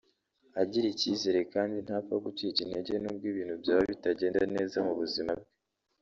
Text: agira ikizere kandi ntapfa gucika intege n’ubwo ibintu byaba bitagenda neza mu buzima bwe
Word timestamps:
agira 0.61 0.85
ikizere 0.89 1.39
kandi 1.53 1.75
ntapfa 1.85 2.15
gucika 2.25 2.57
intege 2.65 2.93
n’ubwo 2.99 3.25
ibintu 3.31 3.55
byaba 3.61 3.83
bitagenda 3.91 4.41
neza 4.55 4.77
mu 4.85 4.93
buzima 4.99 5.31
bwe 5.39 5.49